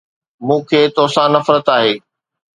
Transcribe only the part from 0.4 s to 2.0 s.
مون کي توسان نفرت آهي!